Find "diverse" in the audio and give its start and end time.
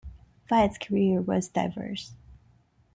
1.47-2.15